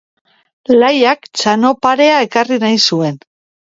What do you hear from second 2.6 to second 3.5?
nahi zuen.